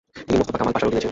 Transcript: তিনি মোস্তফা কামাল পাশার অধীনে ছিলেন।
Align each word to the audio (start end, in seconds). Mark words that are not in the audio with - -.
তিনি 0.27 0.37
মোস্তফা 0.39 0.57
কামাল 0.59 0.73
পাশার 0.73 0.87
অধীনে 0.87 0.87
ছিলেন। 0.87 0.99